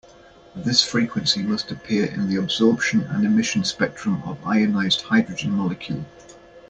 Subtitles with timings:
[0.55, 6.05] This frequency must appear in the absorption and emission spectrum of ionized hydrogen molecule.